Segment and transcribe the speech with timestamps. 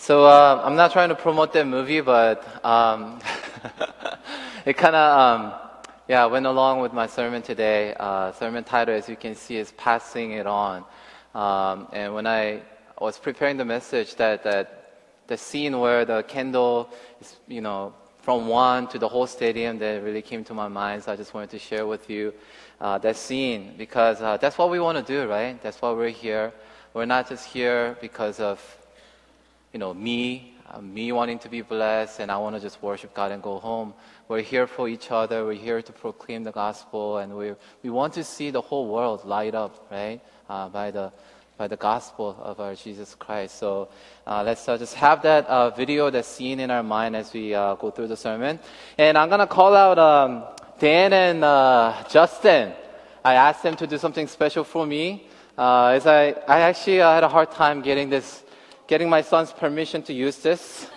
[0.00, 3.20] So uh, I'm not trying to promote that movie, but um,
[4.64, 5.52] it kind of um,
[6.08, 7.94] yeah went along with my sermon today.
[8.00, 10.86] Uh, sermon title, as you can see, is "Passing It On."
[11.34, 12.62] Um, and when I
[12.98, 16.88] was preparing the message, that that the scene where the candle
[17.20, 17.92] is, you know,
[18.22, 21.02] from one to the whole stadium, that really came to my mind.
[21.02, 22.32] So I just wanted to share with you
[22.80, 25.60] uh, that scene because uh, that's what we want to do, right?
[25.60, 26.54] That's why we're here.
[26.94, 28.58] We're not just here because of
[29.72, 33.14] you know, me, uh, me wanting to be blessed, and I want to just worship
[33.14, 33.94] God and go home.
[34.28, 35.44] We're here for each other.
[35.44, 39.24] We're here to proclaim the gospel, and we we want to see the whole world
[39.24, 41.12] light up, right, uh, by the
[41.56, 43.58] by the gospel of our Jesus Christ.
[43.58, 43.88] So
[44.26, 47.54] uh, let's uh, just have that uh, video, that scene in our mind as we
[47.54, 48.58] uh, go through the sermon.
[48.98, 50.44] And I'm gonna call out um,
[50.78, 52.72] Dan and Justin.
[53.24, 55.28] I asked them to do something special for me.
[55.58, 58.42] as I I actually had a hard time getting this
[58.90, 60.90] getting my son's permission to use this.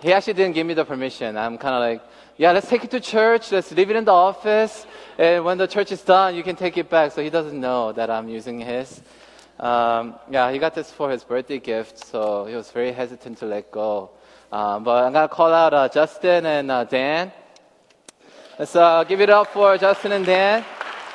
[0.00, 1.36] He actually didn't give me the permission.
[1.38, 2.02] I'm kind of like,
[2.36, 3.52] yeah, let's take it to church.
[3.52, 4.84] Let's leave it in the office.
[5.16, 7.12] And when the church is done, you can take it back.
[7.12, 9.00] So he doesn't know that I'm using his.
[9.60, 13.46] Um, yeah, he got this for his birthday gift, so he was very hesitant to
[13.46, 14.10] let go.
[14.50, 17.30] Um, but I'm gonna call out uh, Justin and uh, Dan.
[18.58, 20.64] Let's uh, give it up for Justin and Dan.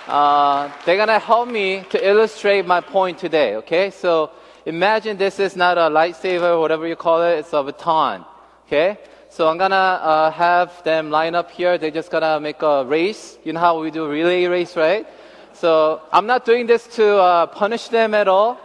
[0.08, 3.56] Uh, they're gonna help me to illustrate my point today.
[3.58, 4.32] Okay, so
[4.66, 8.26] imagine this is not a lightsaber whatever you call it, it's a baton.
[8.66, 8.98] Okay?
[9.30, 11.78] So I'm gonna uh, have them line up here.
[11.78, 13.38] They're just gonna make a race.
[13.44, 15.08] You know how we do relay race, right?
[15.54, 18.60] So I'm not doing this to uh, punish them at all.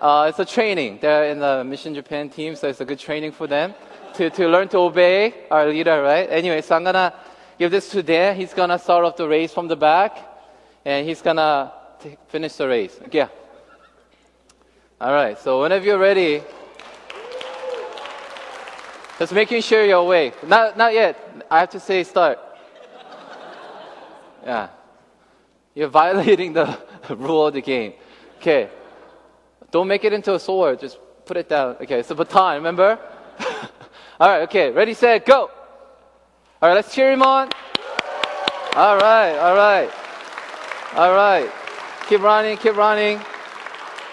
[0.00, 0.98] Uh, it's a training.
[1.00, 3.74] They're in the Mission Japan team, so it's a good training for them
[4.14, 6.28] to, to learn to obey our leader, right?
[6.30, 7.14] Anyway, so I'm gonna
[7.58, 8.36] give this to Dan.
[8.36, 10.18] He's gonna start off the race from the back,
[10.84, 12.98] and he's gonna t- finish the race.
[13.10, 13.28] Yeah.
[15.00, 16.42] All right, so whenever you're ready,
[19.18, 20.46] just making sure you're awake.
[20.46, 21.46] Not, not yet.
[21.50, 22.38] I have to say start.
[24.44, 24.68] Yeah.
[25.74, 26.78] You're violating the
[27.16, 27.94] rule of the game.
[28.36, 28.68] Okay.
[29.70, 30.80] Don't make it into a sword.
[30.80, 31.76] Just put it down.
[31.80, 32.98] Okay, it's a baton, remember?
[34.20, 34.70] All right, okay.
[34.70, 35.50] Ready, set, go.
[36.60, 37.48] All right, let's cheer him on.
[38.76, 39.90] All right, all right.
[40.94, 41.50] All right.
[42.06, 43.18] Keep running, keep running.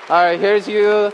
[0.10, 1.12] All right, here's you.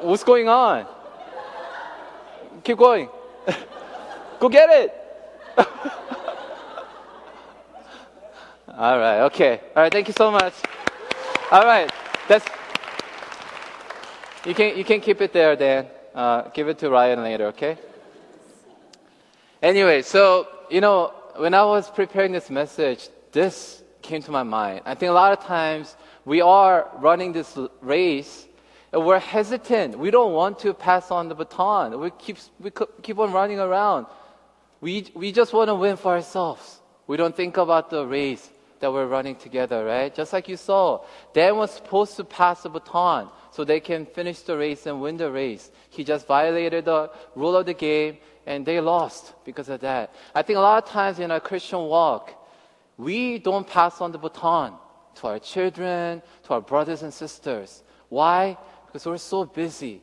[0.00, 0.84] What's going on?
[2.64, 3.08] Keep going.
[4.40, 4.92] Go get it.
[8.76, 9.60] All right, okay.
[9.76, 10.54] All right, thank you so much.
[11.52, 11.88] All right,
[12.26, 12.44] that's.
[14.44, 15.86] You can you can keep it there, Dan.
[16.12, 17.78] Uh, give it to Ryan later, okay?
[19.62, 24.82] Anyway, so you know when I was preparing this message, this came to my mind.
[24.84, 28.46] I think a lot of times we are running this race
[28.92, 29.98] and we're hesitant.
[29.98, 31.98] We don't want to pass on the baton.
[31.98, 32.70] We keep, we
[33.02, 34.06] keep on running around.
[34.80, 36.80] We, we just want to win for ourselves.
[37.06, 40.12] We don't think about the race that we're running together, right?
[40.14, 44.40] Just like you saw, Dan was supposed to pass the baton so they can finish
[44.40, 45.70] the race and win the race.
[45.88, 50.12] He just violated the rule of the game and they lost because of that.
[50.34, 52.34] I think a lot of times in our Christian walk,
[53.02, 54.74] we don't pass on the baton
[55.16, 57.82] to our children, to our brothers and sisters.
[58.08, 58.56] Why?
[58.86, 60.02] Because we're so busy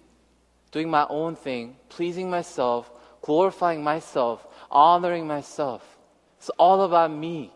[0.71, 5.97] doing my own thing, pleasing myself, glorifying myself, honoring myself.
[6.37, 7.53] It's all about me,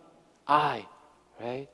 [0.47, 0.85] I,
[1.39, 1.67] right?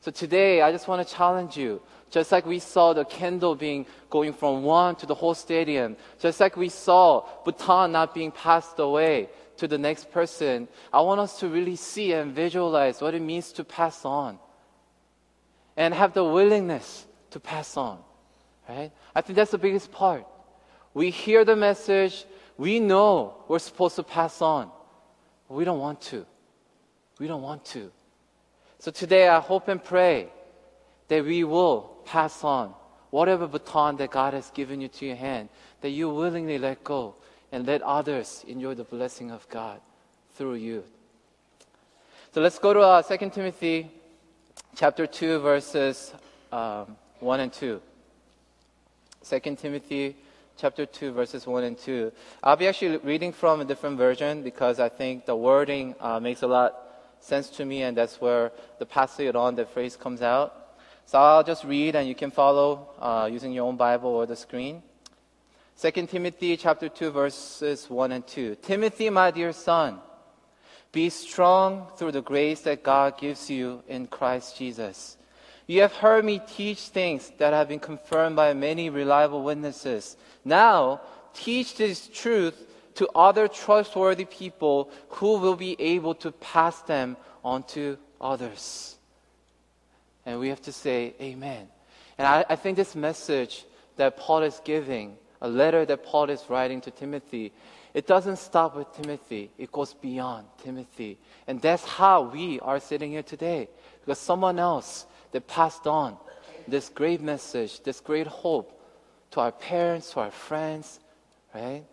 [0.00, 1.80] So today, I just want to challenge you.
[2.10, 6.40] Just like we saw the candle being going from one to the whole stadium, just
[6.40, 9.30] like we saw baton not being passed away,
[9.62, 13.52] to the next person, I want us to really see and visualize what it means
[13.52, 14.40] to pass on
[15.76, 18.00] and have the willingness to pass on.
[18.68, 18.90] Right?
[19.14, 20.26] I think that's the biggest part.
[20.94, 22.24] We hear the message,
[22.58, 24.68] we know we're supposed to pass on,
[25.46, 26.26] but we don't want to.
[27.20, 27.92] We don't want to.
[28.80, 30.26] So today I hope and pray
[31.06, 32.74] that we will pass on
[33.10, 35.50] whatever baton that God has given you to your hand,
[35.82, 37.14] that you willingly let go
[37.52, 39.80] and let others enjoy the blessing of God
[40.34, 40.82] through you.
[42.32, 43.90] So let's go to uh, 2 Timothy
[44.74, 46.14] chapter 2, verses
[46.50, 47.80] um, 1 and 2.
[49.28, 50.16] 2 Timothy
[50.56, 52.10] chapter 2, verses 1 and 2.
[52.42, 56.42] I'll be actually reading from a different version because I think the wording uh, makes
[56.42, 56.74] a lot
[57.20, 60.56] sense to me, and that's where the passage on, the phrase comes out.
[61.04, 64.36] So I'll just read, and you can follow uh, using your own Bible or the
[64.36, 64.82] screen.
[65.80, 68.56] 2 Timothy chapter 2 verses 1 and 2.
[68.62, 69.98] Timothy, my dear son,
[70.92, 75.16] be strong through the grace that God gives you in Christ Jesus.
[75.66, 80.16] You have heard me teach things that have been confirmed by many reliable witnesses.
[80.44, 81.00] Now,
[81.34, 82.66] teach this truth
[82.96, 88.96] to other trustworthy people who will be able to pass them on to others.
[90.26, 91.68] And we have to say, Amen.
[92.18, 93.64] And I, I think this message
[93.96, 97.52] that Paul is giving, a letter that Paul is writing to Timothy,
[97.92, 101.18] it doesn't stop with Timothy, it goes beyond Timothy.
[101.46, 103.68] And that's how we are sitting here today.
[104.00, 106.16] Because someone else that passed on
[106.66, 108.80] this great message, this great hope
[109.32, 111.00] to our parents, to our friends,
[111.52, 111.84] right?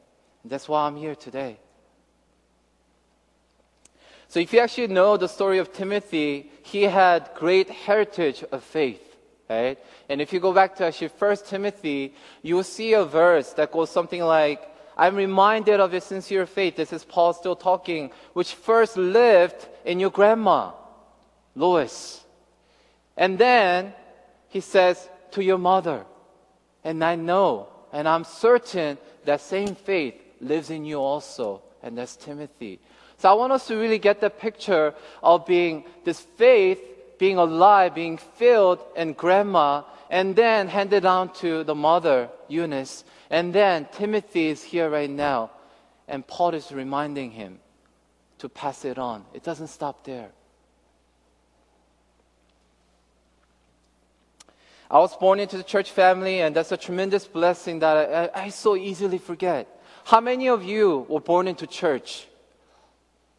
[0.43, 1.57] And that's why I'm here today.
[4.27, 9.08] So if you actually know the story of Timothy, he had great heritage of faith.
[9.49, 9.79] Right?
[10.07, 12.13] And if you go back to actually First Timothy,
[12.43, 14.61] you will see a verse that goes something like,
[14.95, 16.75] I'm reminded of your sincere faith.
[16.75, 20.73] This is Paul still talking, which first lived in your grandma,
[21.55, 22.23] Lois.
[23.17, 23.93] And then
[24.49, 26.05] he says, to your mother.
[26.83, 31.61] And I know, and I'm certain that same faith lives in you also.
[31.81, 32.79] And that's Timothy.
[33.17, 36.79] So I want us to really get the picture of being this faith,
[37.19, 43.03] being alive, being filled in grandma, and then handed on to the mother, Eunice.
[43.29, 45.51] And then Timothy is here right now,
[46.07, 47.59] and Paul is reminding him
[48.39, 49.25] to pass it on.
[49.33, 50.31] It doesn't stop there.
[54.89, 58.49] I was born into the church family, and that's a tremendous blessing that I, I,
[58.49, 59.67] so easily forget.
[60.05, 62.25] How many of you were born into church?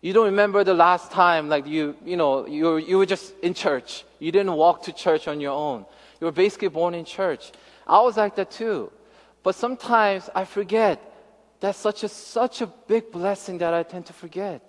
[0.00, 3.52] You don't remember the last time, like you, you know, you, you were just in
[3.52, 4.04] church.
[4.18, 5.84] You didn't walk to church on your own.
[6.20, 7.52] You were basically born in church.
[7.86, 8.90] I was like that too.
[9.42, 10.98] But sometimes I forget.
[11.60, 14.62] That's such a, such a big blessing that I tend to forget.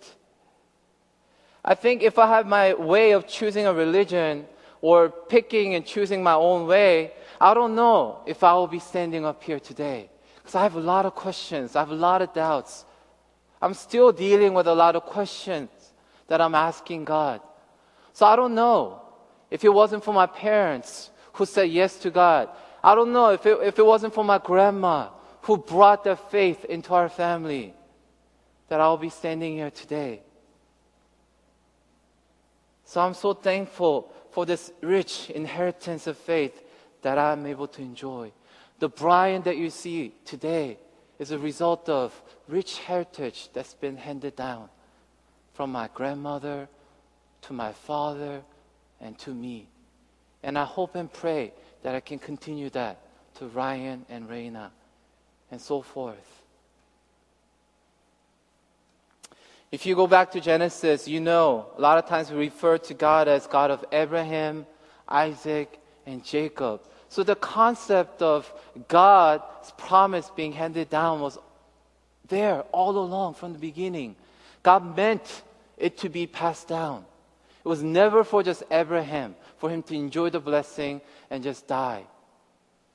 [1.64, 4.46] I think if I have my way of choosing a religion,
[4.82, 9.26] or picking and choosing my own way, I don't know if I will be standing
[9.26, 10.10] up here today.
[10.38, 12.86] Because I have a lot of questions, I have a lot of doubts.
[13.62, 15.70] I'm still dealing with a lot of questions
[16.28, 17.42] that I'm asking God.
[18.14, 19.02] So I don't know
[19.50, 22.50] if it wasn't for my parents who said yes to God.
[22.84, 25.10] I don't know if it, if it wasn't for my grandma
[25.44, 27.74] who brought that faith into our family
[28.68, 30.22] that I'll be standing here today.
[32.86, 36.64] So I'm so thankful for this rich inheritance of faith
[37.02, 38.32] that I'm able to enjoy.
[38.80, 40.78] The Brian that you see today
[41.22, 44.68] is a result of rich heritage that's been handed down
[45.54, 46.68] from my grandmother
[47.44, 48.42] to my father
[49.00, 49.68] and to me.
[50.42, 51.54] And I hope and pray
[51.84, 52.98] that I can continue that
[53.36, 54.72] to Ryan and Reina
[55.52, 56.42] and so forth.
[59.72, 62.96] If you go back to Genesis, you know a lot of times we refer to
[62.96, 64.66] God as God of Abraham,
[65.08, 66.82] Isaac, and Jacob.
[67.12, 68.50] So the concept of
[68.88, 71.38] God's promise being handed down was
[72.30, 74.16] there all along from the beginning.
[74.64, 75.42] God meant
[75.78, 77.04] it to be passed down.
[77.66, 82.06] It was never for just Abraham, for him to enjoy the blessing and just die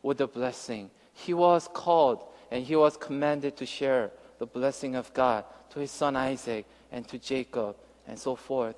[0.02, 0.88] with the blessing.
[1.12, 5.90] He was called and he was commanded to share the blessing of God to his
[5.90, 7.76] son Isaac and to Jacob
[8.08, 8.76] and so forth.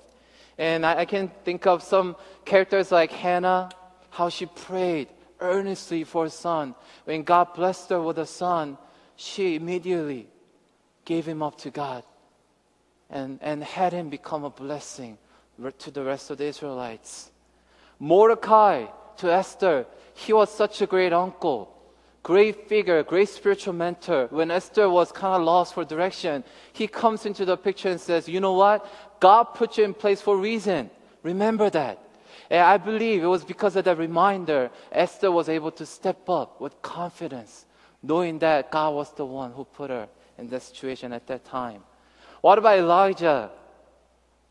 [0.58, 3.70] And I, I can think of some characters like Hannah,
[4.11, 5.06] how she prayed
[5.40, 6.75] earnestly for a son.
[7.05, 8.78] When God blessed her with a son,
[9.16, 10.28] she immediately
[11.04, 12.04] gave him up to God
[13.11, 15.18] and, and had him become a blessing
[15.78, 17.30] to the rest of the Israelites.
[17.99, 18.87] Mordecai
[19.18, 21.78] to Esther, he was such a great uncle
[22.28, 24.26] great figure, great spiritual mentor.
[24.28, 28.28] When Esther was kind of lost for direction, he comes into the picture and says,
[28.28, 28.87] You know what?
[29.18, 30.90] God put you in place for a reason.
[31.23, 31.99] Remember that.
[32.50, 36.61] And I believe it was because of that reminder, Esther was able to step up
[36.61, 37.67] with confidence,
[38.02, 41.83] knowing that God was the one who put her in that situation at that time.
[42.40, 43.50] What about Elijah?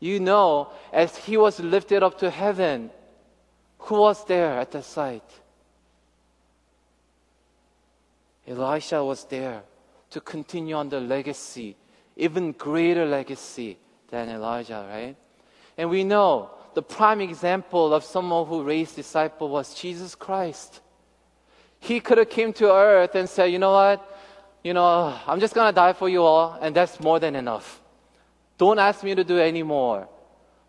[0.00, 2.90] You know, as he was lifted up to heaven,
[3.78, 5.40] who was there at the site?
[8.46, 9.62] Elisha was there
[10.10, 11.76] to continue on the legacy,
[12.16, 13.76] even greater legacy
[14.08, 15.16] than Elijah, right?
[15.76, 20.80] And we know the prime example of someone who raised disciple was Jesus Christ.
[21.80, 23.98] He could have came to earth and said, you know what?
[24.62, 27.80] You know, I'm just going to die for you all, and that's more than enough.
[28.58, 30.08] Don't ask me to do any more.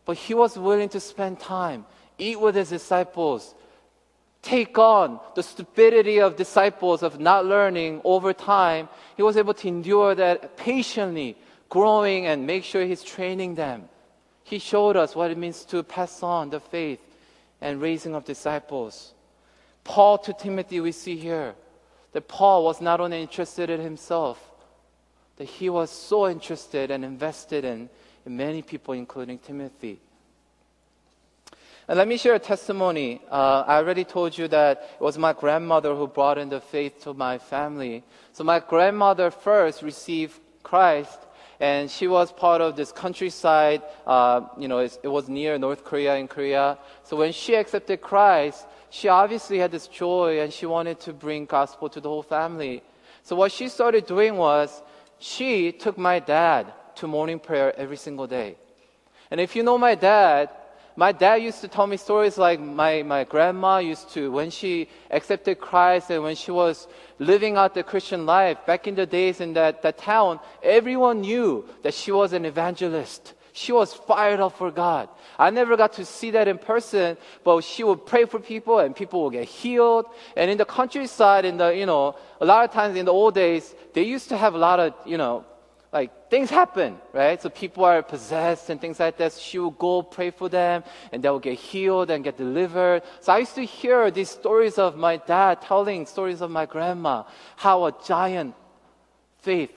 [0.04, 1.86] But he was willing to spend time,
[2.18, 3.54] eat with his disciples,
[4.42, 9.68] take on the stupidity of disciples of not learning over time, he was able to
[9.68, 11.38] endure that patiently,
[11.70, 13.88] growing and make sure he's training them.
[14.50, 17.00] He showed us what it means to pass on the faith
[17.62, 19.14] and raising of disciples.
[19.84, 21.54] Paul to Timothy, we see here
[22.14, 24.44] that Paul was not only interested in himself,
[25.38, 27.90] that he was so interested and invested in,
[28.26, 30.00] in many people, including Timothy.
[31.88, 33.22] And let me share a testimony.
[33.30, 37.04] Uh, I already told you that it was my grandmother who brought in the faith
[37.04, 38.04] to my family.
[38.34, 41.20] So my grandmother first received Christ,
[41.60, 43.82] and she was part of this countryside.
[44.08, 46.78] Uh, you know, it, it was near North Korea in Korea.
[47.04, 51.46] So when she accepted Christ, she obviously had this joy, and she wanted to bring
[51.46, 52.82] gospel to the whole family.
[53.24, 54.82] So what she started doing was
[55.20, 58.56] she took my dad to morning prayer every single day.
[59.30, 60.50] And if you know my dad,
[61.00, 64.90] my dad used to tell me stories like my, my grandma used to, when she
[65.10, 66.90] accepted Christ and when she was
[67.20, 71.66] living out the Christian life back in the days in that, that town, everyone knew
[71.84, 73.34] that she was an evangelist.
[73.54, 75.08] She was fired up for God.
[75.38, 77.16] I never got to see that in person,
[77.46, 80.06] but she would pray for people and people would get healed.
[80.36, 83.36] And in the countryside, in the, you know, a lot of times in the old
[83.36, 85.46] days, they used to have a lot of, you know,
[85.92, 87.42] like things happen, right?
[87.42, 89.34] So people are possessed and things like that.
[89.34, 93.02] She would go pray for them and they will get healed and get delivered.
[93.22, 97.24] So I used to hear these stories of my dad telling stories of my grandma,
[97.56, 98.54] how a giant
[99.40, 99.72] faith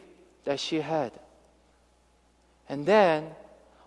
[0.45, 1.13] that she had.
[2.69, 3.31] And then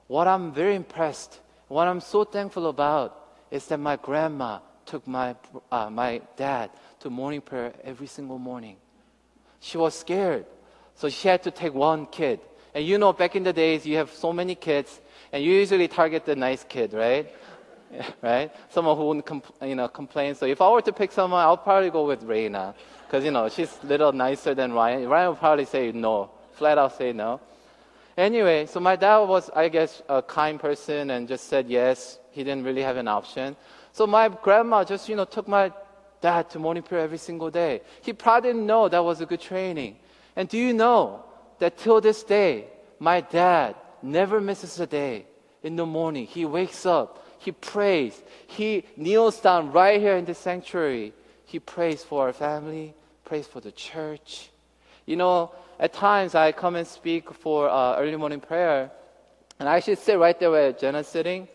[0.08, 5.36] what I'm very impressed, what I'm so thankful about is that my grandma took my,
[5.72, 8.78] uh, my dad to morning prayer every single morning.
[9.60, 10.46] She was scared
[10.96, 12.40] so she had to take one kid.
[12.74, 15.00] And you know, back in the days, you have so many kids,
[15.32, 17.32] and you usually target the nice kid, right?
[18.22, 18.52] right?
[18.70, 20.36] Someone who wouldn't compl- you know, complain.
[20.36, 22.76] So if I were to pick someone, I'll probably go with Reina.
[23.06, 25.08] Because, you know, she's a little nicer than Ryan.
[25.08, 27.40] Ryan would probably say no, flat out say no.
[28.18, 32.20] Anyway, so my dad was, I guess, a kind person and just said yes.
[32.32, 33.56] He didn't really have an option.
[33.92, 35.72] So my grandma just, you know, took my
[36.22, 37.82] dad to morning prayer every single day.
[38.02, 39.98] He probably didn't know that was a good training.
[40.36, 41.24] And do you know
[41.60, 42.68] that till this day,
[43.00, 45.26] my dad never misses a day.
[45.64, 50.36] In the morning, he wakes up, he prays, he kneels down right here in the
[50.36, 51.12] sanctuary.
[51.46, 54.52] He prays for our family, prays for the church.
[55.08, 58.92] You know, at times I come and speak for uh, early morning prayer,
[59.60, 61.48] and I actually sit right there where Jenna's sitting.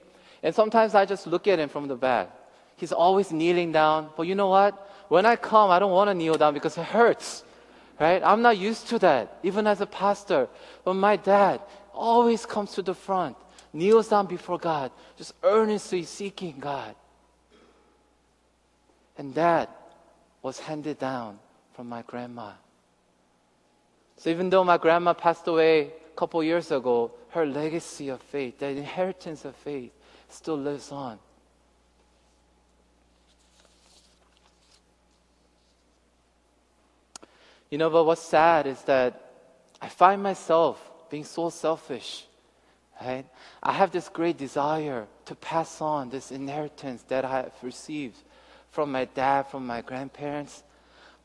[0.42, 2.30] And sometimes I just look at him from the back.
[2.76, 4.08] He's always kneeling down.
[4.16, 4.74] But you know what?
[5.08, 7.44] When I come, I don't want to kneel down because it hurts
[8.00, 8.22] right?
[8.24, 10.48] I'm not used to that, even as a pastor.
[10.84, 11.60] But my dad
[11.92, 13.36] always comes to the front,
[13.72, 16.94] kneels down before God, just earnestly seeking God.
[19.18, 19.68] And that
[20.42, 21.38] was handed down
[21.74, 22.52] from my grandma.
[24.16, 28.58] So even though my grandma passed away a couple years ago, her legacy of faith,
[28.58, 29.92] that inheritance of faith,
[30.28, 31.18] still lives on.
[37.70, 39.32] You know, but what's sad is that
[39.80, 42.26] I find myself being so selfish,
[43.00, 43.24] right?
[43.62, 48.16] I have this great desire to pass on this inheritance that I have received
[48.70, 50.64] from my dad, from my grandparents.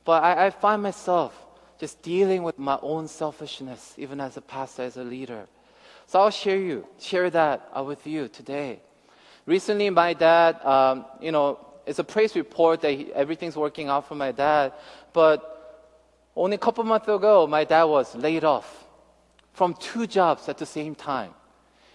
[0.04, 1.36] But I, I find myself
[1.80, 5.48] just dealing with my own selfishness, even as a pastor, as a leader.
[6.08, 8.80] So I'll share you, share that uh, with you today.
[9.48, 14.08] Recently, my dad, um, you know, it's a praise report that he, everything's working out
[14.08, 14.74] for my dad,
[15.14, 15.55] but
[16.36, 18.86] only a couple months ago, my dad was laid off
[19.54, 21.34] from two jobs at the same time.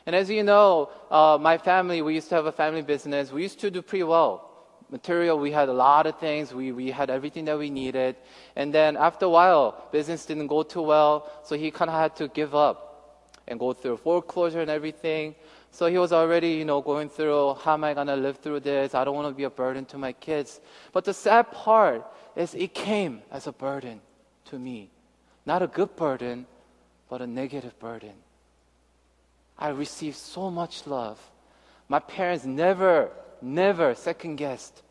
[0.06, 3.30] And as you know, uh, my family, we used to have a family business.
[3.30, 4.46] We used to do pretty well.
[4.90, 6.54] Material, we had a lot of things.
[6.54, 8.16] We, we had everything that we needed.
[8.56, 11.30] And then after a while, business didn't go too well.
[11.44, 15.34] So he kind of had to give up and go through foreclosure and everything.
[15.70, 18.60] So he was already, you know, going through, how am I going to live through
[18.60, 18.94] this?
[18.94, 20.60] I don't want to be a burden to my kids.
[20.92, 22.04] But the sad part
[22.34, 24.00] is it came as a burden
[24.50, 24.90] to me.
[25.46, 26.46] Not a good burden,
[27.08, 28.12] but a negative burden.
[29.58, 31.18] I received so much love.
[31.88, 33.10] My parents never,
[33.42, 34.82] never second guessed.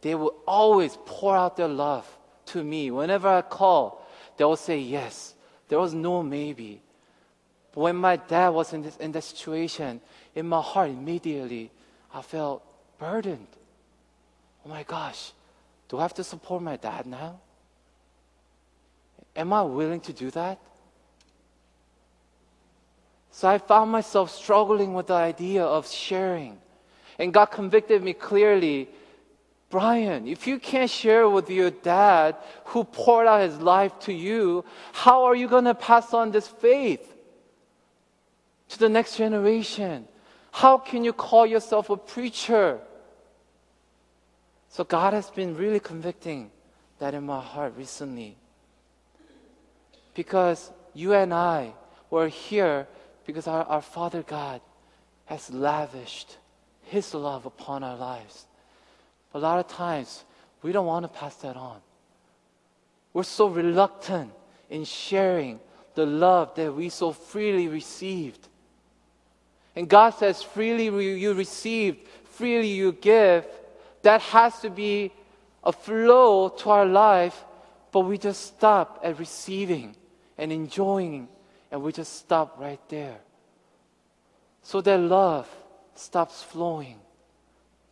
[0.00, 2.06] They would always pour out their love
[2.46, 2.90] to me.
[2.90, 4.06] Whenever I call,
[4.36, 5.34] they would say yes.
[5.68, 6.82] There was no maybe.
[7.72, 10.00] But when my dad was in, this, in that situation,
[10.34, 11.70] in my heart, immediately,
[12.12, 12.62] I felt
[12.98, 13.46] burdened.
[14.66, 15.32] Oh my gosh,
[15.88, 17.40] do I have to support my dad now?
[19.34, 20.58] Am I willing to do that?
[23.30, 26.58] So I found myself struggling with the idea of sharing.
[27.18, 28.88] And God convicted me clearly
[29.72, 32.36] Brian, if you can't share with your dad
[32.66, 36.46] who poured out his life to you, how are you going to pass on this
[36.46, 37.00] faith
[38.68, 40.06] to the next generation?
[40.50, 42.80] How can you call yourself a preacher
[44.68, 46.50] So God has been really convicting
[46.98, 48.36] that in my heart recently.
[50.14, 51.72] Because you and I
[52.10, 52.86] were here
[53.24, 54.60] because our, our Father God
[55.26, 56.36] has lavished
[56.82, 58.46] His love upon our lives.
[59.34, 60.24] A lot of times,
[60.62, 61.80] we don't want to pass that on.
[63.12, 64.32] We're so reluctant
[64.70, 65.60] in sharing
[65.94, 68.48] the love that we so freely received.
[69.74, 70.86] And God says, freely
[71.18, 73.46] you received, freely you give.
[74.02, 75.12] That has to be
[75.64, 77.44] a flow to our life,
[77.90, 79.94] but we just stop at receiving
[80.42, 81.28] and enjoying,
[81.70, 83.20] and we just stop right there.
[84.62, 85.48] So that love
[85.94, 86.98] stops flowing.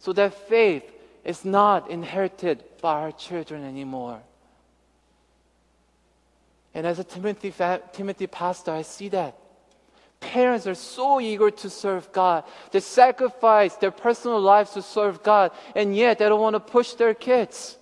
[0.00, 0.82] So that faith
[1.24, 4.20] is not inherited by our children anymore.
[6.74, 7.54] And as a Timothy,
[7.92, 9.38] Timothy pastor, I see that.
[10.18, 12.42] Parents are so eager to serve God.
[12.72, 16.94] They sacrifice their personal lives to serve God, and yet they don't want to push
[16.94, 17.78] their kids.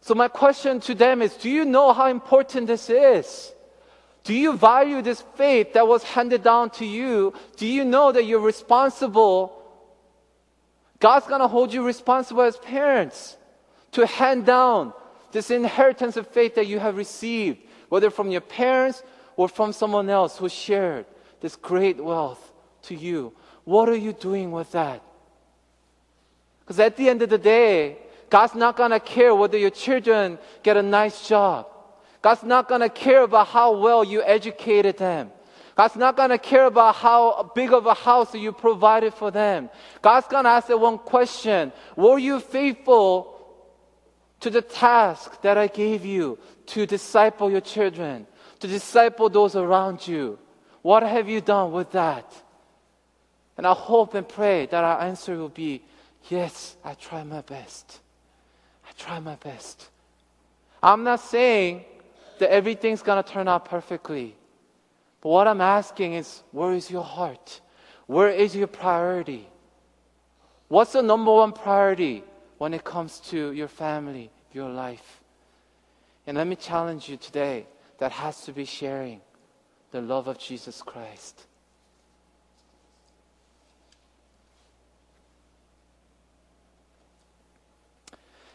[0.00, 3.52] So, my question to them is Do you know how important this is?
[4.22, 7.32] Do you value this faith that was handed down to you?
[7.56, 9.56] Do you know that you're responsible?
[10.98, 13.36] God's going to hold you responsible as parents
[13.92, 14.92] to hand down
[15.32, 19.02] this inheritance of faith that you have received, whether from your parents
[19.36, 21.06] or from someone else who shared
[21.40, 22.52] this great wealth
[22.82, 23.32] to you.
[23.64, 25.02] What are you doing with that?
[26.60, 27.98] Because at the end of the day,
[28.30, 31.66] God's not going to care whether your children get a nice job.
[32.22, 35.32] God's not going to care about how well you educated them.
[35.76, 39.70] God's not going to care about how big of a house you provided for them.
[40.02, 43.40] God's going to ask one question Were you faithful
[44.40, 48.26] to the task that I gave you to disciple your children,
[48.58, 50.38] to disciple those around you.
[50.82, 52.32] What have you done with that?
[53.56, 55.82] And I hope and pray that our answer will be
[56.28, 57.99] yes, I try my best.
[59.00, 59.88] Try my best.
[60.82, 61.84] I'm not saying
[62.38, 64.36] that everything's going to turn out perfectly.
[65.20, 67.60] But what I'm asking is where is your heart?
[68.06, 69.46] Where is your priority?
[70.68, 72.24] What's the number one priority?
[72.60, 75.22] when it comes to your family, your life.
[76.26, 79.22] And let me challenge you today that has to be sharing
[79.92, 81.46] the love of Jesus Christ.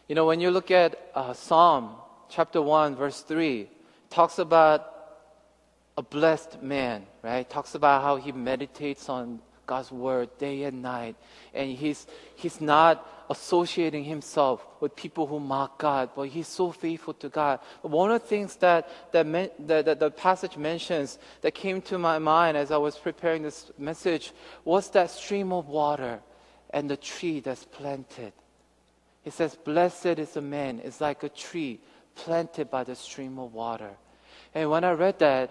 [0.08, 1.96] You know, when you look at uh, Psalm
[2.28, 3.68] chapter 1, verse 3,
[4.08, 4.92] talks about
[5.96, 7.48] a blessed man, right?
[7.48, 11.16] Talks about how he meditates on God's word day and night.
[11.52, 17.14] And he's, he's not associating himself with people who mock God, but he's so faithful
[17.14, 17.58] to God.
[17.82, 19.26] But one of the things that, that,
[19.66, 23.72] that, that the passage mentions that came to my mind as I was preparing this
[23.76, 24.32] message
[24.64, 26.20] was that stream of water
[26.70, 28.32] and the tree that's planted.
[29.26, 31.80] It says, Blessed is the man, it's like a tree
[32.14, 33.90] planted by the stream of water.
[34.54, 35.50] And when I read that,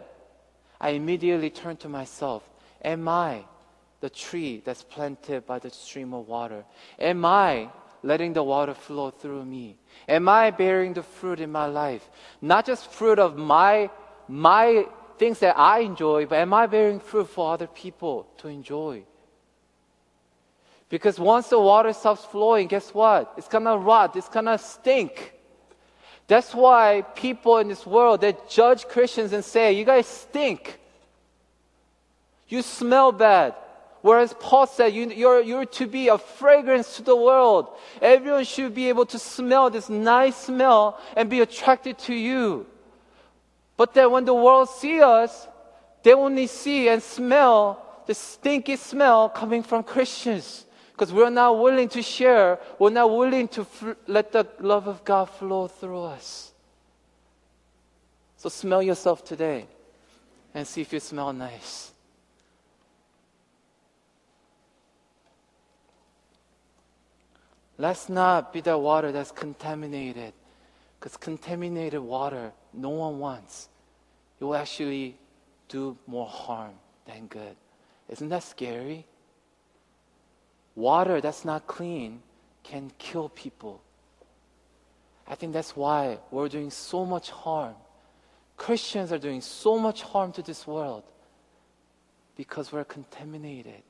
[0.80, 2.50] I immediately turned to myself,
[2.82, 3.44] Am I
[4.00, 6.64] the tree that's planted by the stream of water?
[6.98, 7.70] Am I
[8.02, 9.76] letting the water flow through me?
[10.08, 12.10] Am I bearing the fruit in my life?
[12.42, 13.90] Not just fruit of my,
[14.30, 14.86] my
[15.18, 19.04] things that I enjoy, but am I bearing fruit for other people to enjoy?
[20.96, 23.34] Because once the water stops flowing, guess what?
[23.36, 25.34] It's gonna rot, it's gonna stink.
[26.28, 30.80] That's why people in this world that judge Christians and say, You guys stink.
[32.48, 33.56] You smell bad.
[34.04, 37.68] Whereas Paul said, you, you're, you're to be a fragrance to the world.
[38.02, 42.68] Everyone should be able to smell this nice smell and be attracted to you.
[43.76, 45.48] But then when the world see us,
[46.04, 50.65] they only see and smell the stinky smell coming from Christians.
[50.96, 55.04] Because we're not willing to share, we're not willing to fl- let the love of
[55.04, 56.54] God flow through us.
[58.38, 59.68] So smell yourself today
[60.54, 61.92] and see if you smell nice.
[67.78, 70.32] Let's not be that water that's contaminated.
[70.98, 73.68] Because contaminated water, no one wants.
[74.40, 75.18] It will actually
[75.68, 77.58] do more harm than good.
[78.08, 79.06] Isn't that scary?
[80.76, 82.22] Water that's not clean
[82.64, 83.82] can kill people.
[85.28, 87.76] I think that's why we're doing so much harm.
[88.58, 91.04] Christians are doing so much harm to this world
[92.36, 93.82] because we're contaminated.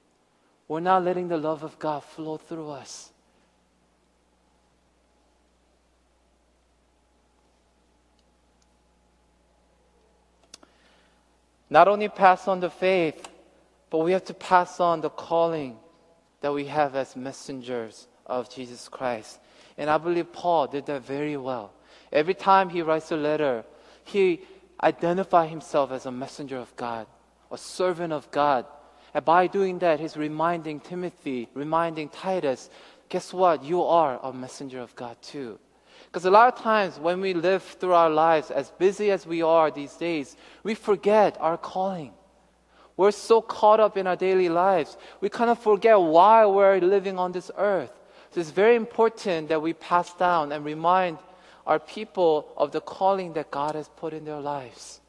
[0.68, 3.12] We're not letting the love of God flow through us.
[11.70, 13.28] not only pass on the faith,
[13.90, 15.78] but we have to pass on the calling
[16.46, 19.40] that we have as messengers of Jesus Christ.
[19.80, 21.74] And I believe Paul did that very well.
[22.12, 23.66] Every time he writes a letter,
[24.04, 24.42] he
[24.84, 27.08] identifies himself as a messenger of God,
[27.52, 28.68] a servant of God.
[29.16, 32.70] And by doing that, he's reminding Timothy, reminding Titus,
[33.10, 33.64] guess what?
[33.64, 35.58] You are a messenger of God too.
[36.06, 39.42] Because a lot of times when we live through our lives, as busy as we
[39.42, 42.14] are these days, we forget our calling.
[42.98, 47.20] We're so caught up in our daily lives, we kind of forget why we're living
[47.20, 47.92] on this earth.
[48.32, 51.18] So it's very important that we pass down and remind
[51.66, 55.00] our people of the calling that God has put in their lives.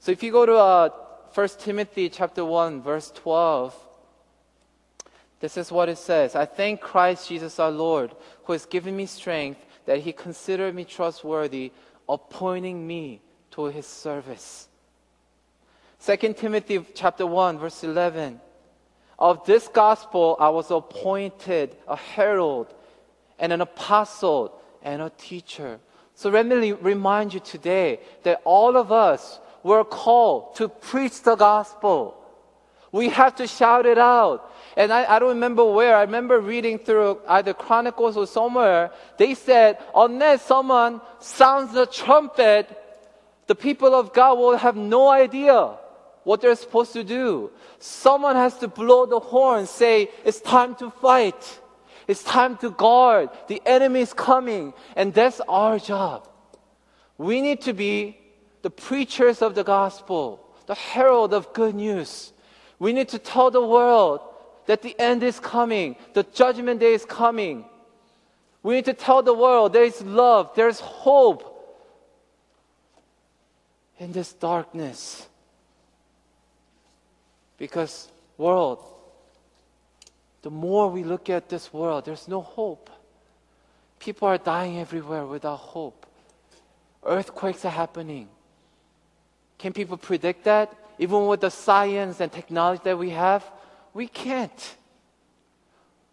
[0.00, 0.88] So if you go to uh,
[1.34, 3.74] 1 Timothy chapter 1 verse 12,
[5.40, 6.34] this is what it says.
[6.34, 8.12] I thank Christ Jesus our Lord
[8.44, 11.72] who has given me strength that he considered me trustworthy,
[12.08, 13.20] appointing me
[13.52, 14.68] to his service.
[16.04, 18.38] 2 Timothy chapter 1 verse 11.
[19.18, 22.74] Of this gospel I was appointed a herald
[23.38, 25.80] and an apostle and a teacher.
[26.14, 31.36] So let me remind you today that all of us were called to preach the
[31.36, 32.20] gospel.
[32.92, 34.52] We have to shout it out.
[34.76, 35.96] And I, I, don't remember where.
[35.96, 38.92] I remember reading through either Chronicles or somewhere.
[39.16, 42.68] They said, unless someone sounds the trumpet,
[43.46, 45.78] the people of God will have no idea
[46.24, 47.50] what they're supposed to do.
[47.78, 51.60] Someone has to blow the horn, say, it's time to fight.
[52.06, 53.30] It's time to guard.
[53.48, 54.74] The enemy is coming.
[54.96, 56.28] And that's our job.
[57.16, 58.18] We need to be
[58.62, 62.32] the preachers of the gospel, the herald of good news.
[62.78, 64.20] We need to tell the world
[64.66, 67.66] that the end is coming, the judgment day is coming.
[68.62, 71.50] We need to tell the world there is love, there's hope
[73.98, 75.28] in this darkness.
[77.58, 78.84] Because, world,
[80.42, 82.90] the more we look at this world, there's no hope.
[83.98, 86.06] People are dying everywhere without hope.
[87.02, 88.28] Earthquakes are happening.
[89.58, 90.74] Can people predict that?
[90.98, 93.44] Even with the science and technology that we have,
[93.94, 94.76] we can't.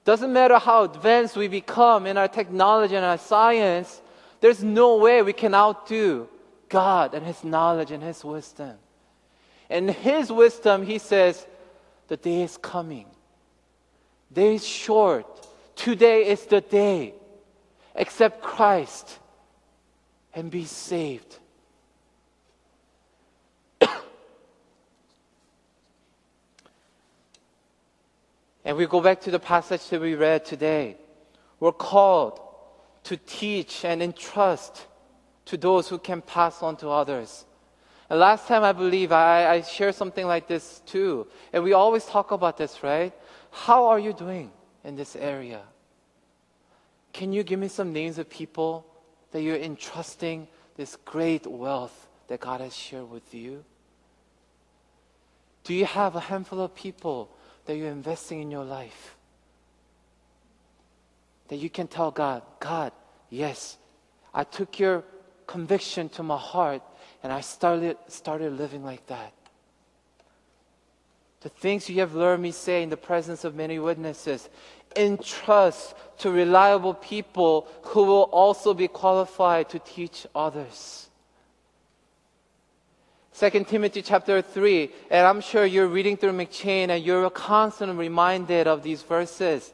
[0.05, 4.01] Doesn't matter how advanced we become in our technology and our science,
[4.39, 6.27] there's no way we can outdo
[6.69, 8.77] God and His knowledge and His wisdom.
[9.71, 11.47] And His wisdom, He says,
[12.09, 13.05] the day is coming.
[14.33, 15.25] Day is short.
[15.77, 17.13] Today is the day.
[17.95, 19.17] Accept Christ
[20.33, 21.39] and be saved.
[28.65, 30.97] And we go back to the passage that we read today.
[31.59, 32.39] We're called
[33.05, 34.85] to teach and entrust
[35.45, 37.45] to those who can pass on to others.
[38.11, 41.27] And last time, I believe I, I shared something like this too.
[41.53, 43.13] And we always talk about this, right?
[43.51, 44.51] How are you doing
[44.83, 45.61] in this area?
[47.13, 48.85] Can you give me some names of people
[49.31, 53.63] that you're entrusting this great wealth that God has shared with you?
[55.63, 57.29] Do you have a handful of people
[57.65, 59.15] that you're investing in your life.
[61.47, 62.91] That you can tell God, God,
[63.29, 63.77] yes,
[64.33, 65.03] I took your
[65.47, 66.81] conviction to my heart
[67.23, 69.33] and I started, started living like that.
[71.41, 74.49] The things you have learned me say in the presence of many witnesses,
[74.95, 81.09] entrust to reliable people who will also be qualified to teach others.
[83.39, 88.67] 2 Timothy chapter 3, and I'm sure you're reading through M'Cheyne and you're constantly reminded
[88.67, 89.71] of these verses.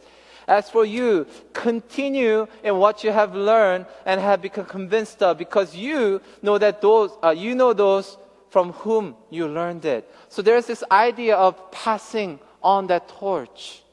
[0.48, 5.76] As for you, continue in what you have learned and have become convinced of, because
[5.76, 8.18] you know that those, uh, you know those
[8.50, 10.10] from whom you learned it.
[10.30, 13.84] So there's this idea of passing on that torch.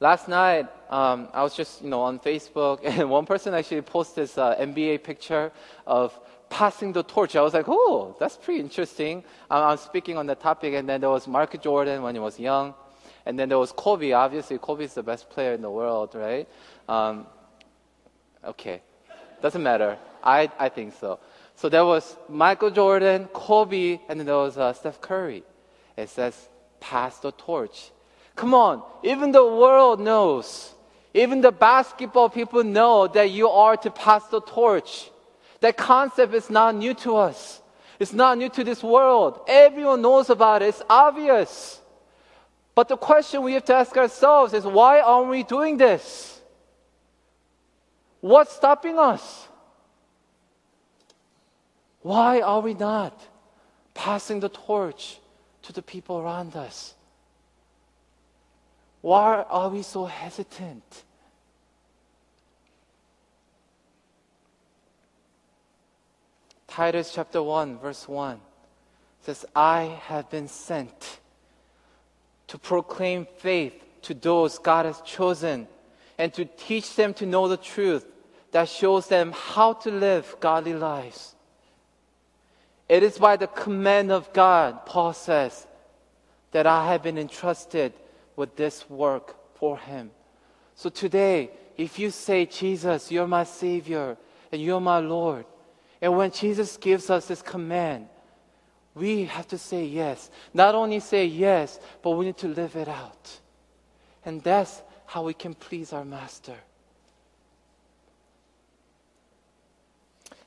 [0.00, 4.24] Last night, um, I was just, you know, on Facebook, and one person actually posted
[4.24, 5.52] this uh, NBA picture
[5.86, 6.18] of
[6.50, 7.36] passing the torch.
[7.36, 9.22] I was like, oh, that's pretty interesting.
[9.48, 12.74] I'm, speaking on the topic, and then there was Mark Jordan when he was young,
[13.26, 14.12] and then there was Kobe.
[14.12, 16.48] Obviously, Kobe is the best player in the world, right?
[16.88, 17.26] Um,
[18.44, 18.82] okay,
[19.40, 19.98] doesn't matter.
[20.22, 21.18] I I think so.
[21.56, 25.44] So there was Michael Jordan, Kobe, and then there was uh, Steph Curry.
[25.96, 26.48] It says,
[26.80, 27.90] pass the torch.
[28.34, 30.72] Come on, even the world knows,
[31.12, 35.10] even the basketball people know that you are to pass the torch.
[35.60, 37.60] That concept is not new to us.
[38.00, 39.40] It's not new to this world.
[39.46, 40.70] Everyone knows about it.
[40.70, 41.80] It's obvious.
[42.74, 46.40] But the question we have to ask ourselves is why aren't we doing this?
[48.20, 49.48] What's stopping us?
[52.00, 53.20] Why are we not
[53.94, 55.18] passing the torch
[55.62, 56.94] to the people around us?
[59.00, 61.04] Why are we so hesitant?
[66.68, 68.40] Titus chapter 1, verse 1
[69.20, 71.20] says, I have been sent
[72.52, 75.66] to proclaim faith to those God has chosen
[76.18, 78.04] and to teach them to know the truth
[78.50, 81.34] that shows them how to live godly lives.
[82.90, 85.66] It is by the command of God, Paul says,
[86.50, 87.94] that I have been entrusted
[88.36, 90.10] with this work for Him.
[90.74, 94.18] So today, if you say, Jesus, you're my Savior
[94.52, 95.46] and you're my Lord,
[96.02, 98.08] and when Jesus gives us this command,
[98.94, 100.30] we have to say yes.
[100.52, 103.38] Not only say yes, but we need to live it out.
[104.24, 106.56] And that's how we can please our Master.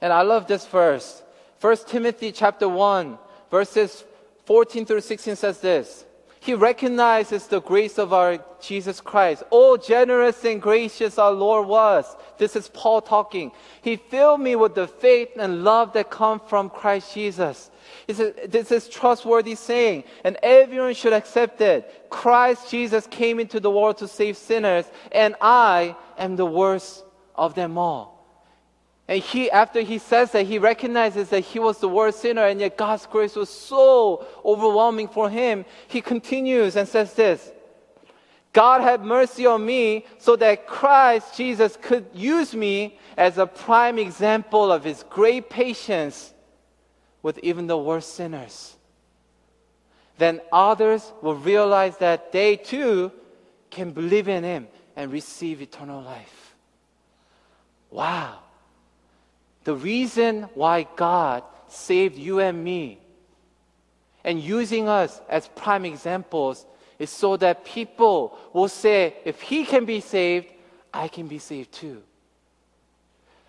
[0.01, 1.23] And I love this verse.
[1.61, 3.17] 1 Timothy chapter 1,
[3.49, 4.03] verses
[4.45, 6.05] 14 through 16 says this.
[6.39, 9.41] He recognizes the grace of our Jesus Christ.
[9.51, 12.15] Oh, generous and gracious our Lord was.
[12.37, 13.51] This is Paul talking.
[13.81, 17.71] He filled me with the faith and love that come from Christ Jesus.
[18.07, 22.05] This is trustworthy saying, and everyone should accept it.
[22.09, 27.03] Christ Jesus came into the world to save sinners, and I am the worst
[27.35, 28.15] of them all.
[29.07, 32.59] And he, after he says that, he recognizes that he was the worst sinner, and
[32.59, 35.65] yet God's grace was so overwhelming for him.
[35.87, 37.51] He continues and says this
[38.55, 43.99] God had mercy on me so that Christ Jesus could use me as a prime
[43.99, 46.33] example of his great patience
[47.25, 48.75] with even the worst sinners.
[50.19, 53.11] Then others will realize that they too
[53.71, 56.53] can believe in him and receive eternal life.
[57.89, 58.41] Wow.
[59.63, 62.99] The reason why God saved you and me
[64.23, 66.63] and using us as prime examples
[66.99, 70.53] is so that people will say, if he can be saved,
[70.93, 72.03] I can be saved too.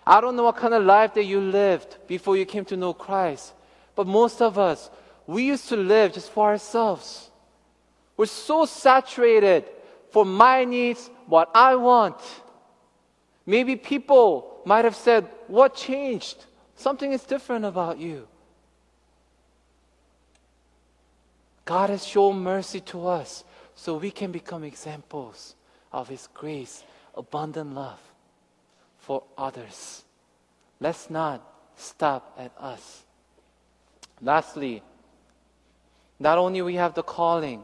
[0.06, 2.94] I don't know what kind of life that you lived before you came to know
[2.94, 3.52] Christ,
[3.96, 4.90] but most of us,
[5.26, 7.30] we used to live just for ourselves.
[8.16, 9.64] We're so saturated
[10.10, 12.16] for my needs, what I want.
[13.44, 16.44] Maybe people might have said, What changed?
[16.76, 18.28] Something is different about you.
[21.64, 25.54] God has shown mercy to us so we can become examples
[25.92, 28.00] of His grace, abundant love
[28.98, 30.04] for others.
[30.80, 31.42] Let's not
[31.76, 33.05] stop at us.
[34.22, 34.82] Lastly,
[36.18, 37.62] not only we have the calling,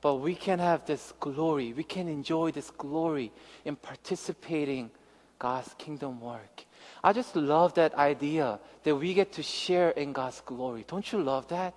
[0.00, 1.72] but we can have this glory.
[1.72, 3.32] We can enjoy this glory
[3.64, 4.90] in participating
[5.38, 6.64] God's kingdom work.
[7.02, 10.84] I just love that idea that we get to share in God's glory.
[10.86, 11.74] Don't you love that?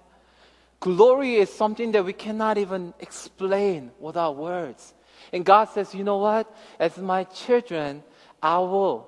[0.80, 4.94] Glory is something that we cannot even explain without words.
[5.34, 6.56] And God says, you know what?
[6.80, 8.04] As my children,
[8.42, 9.08] I will,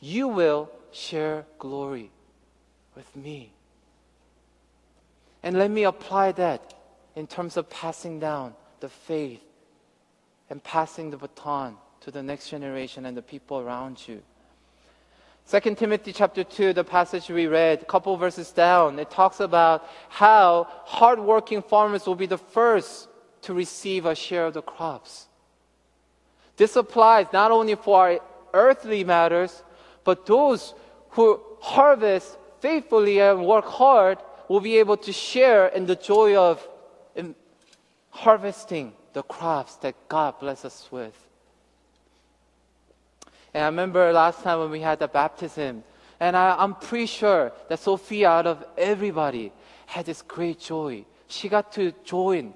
[0.00, 2.10] you will share glory
[2.96, 3.51] with me.
[5.42, 6.74] And let me apply that
[7.16, 9.42] in terms of passing down the faith
[10.50, 14.22] and passing the baton to the next generation and the people around you.
[15.50, 19.88] 2 Timothy chapter 2, the passage we read, a couple verses down, it talks about
[20.08, 23.08] how hardworking farmers will be the first
[23.42, 25.26] to receive a share of the crops.
[26.56, 28.20] This applies not only for our
[28.54, 29.62] earthly matters,
[30.04, 30.74] but those
[31.10, 34.18] who harvest faithfully and work hard
[34.52, 36.68] will be able to share in the joy of
[38.10, 41.16] harvesting the crops that God bless us with.
[43.54, 45.82] And I remember last time when we had the baptism,
[46.20, 49.52] and I, I'm pretty sure that Sophia, out of everybody,
[49.86, 51.06] had this great joy.
[51.28, 52.52] She got to join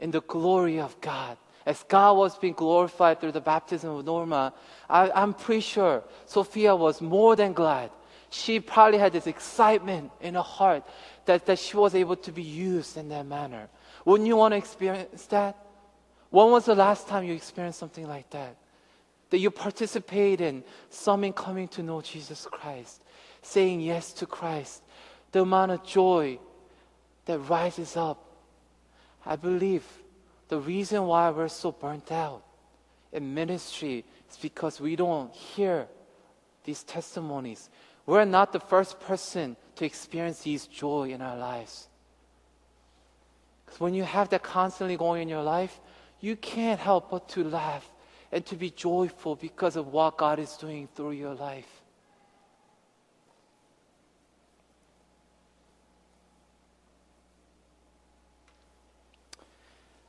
[0.00, 1.38] in the glory of God.
[1.64, 4.52] As God was being glorified through the baptism of Norma,
[4.90, 7.90] I, I'm pretty sure Sophia was more than glad.
[8.30, 10.84] She probably had this excitement in her heart
[11.28, 13.68] that, that she was able to be used in that manner.
[14.06, 15.62] Wouldn't you want to experience that?
[16.30, 18.56] When was the last time you experienced something like that?
[19.28, 23.02] That you participate in someone coming to know Jesus Christ,
[23.42, 24.82] saying yes to Christ,
[25.32, 26.38] the amount of joy
[27.26, 28.24] that rises up.
[29.26, 29.84] I believe
[30.48, 32.42] the reason why we're so burnt out
[33.12, 35.88] in ministry is because we don't hear
[36.64, 37.68] these testimonies.
[38.08, 41.88] We're not the first person to experience these joy in our lives.
[43.66, 45.78] Because when you have that constantly going in your life,
[46.18, 47.86] you can't help but to laugh
[48.32, 51.68] and to be joyful because of what God is doing through your life.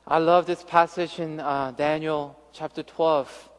[0.06, 3.50] I love this passage in uh, Daniel chapter 12,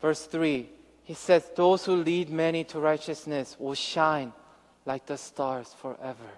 [0.00, 0.70] verse 3.
[1.04, 4.32] He says, Those who lead many to righteousness will shine
[4.84, 6.30] like the stars forever.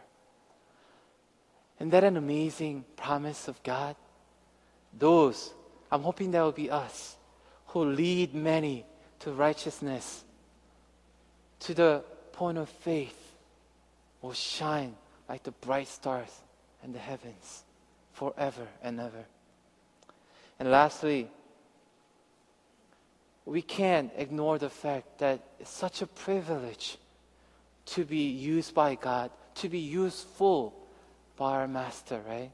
[1.79, 3.97] Isn't that an amazing promise of God?
[4.97, 5.53] Those,
[5.91, 7.17] I'm hoping that will be us,
[7.69, 8.87] who lead many
[9.21, 10.25] to righteousness,
[11.61, 13.33] to the point of faith,
[14.23, 14.95] will shine
[15.29, 16.31] like the bright stars
[16.83, 17.65] in the heavens
[18.13, 19.25] forever and ever.
[20.59, 21.29] And lastly,
[23.47, 26.97] we can't ignore the fact that it's such a privilege
[27.87, 30.75] to be used by God, to be useful
[31.37, 32.51] by our Master, right?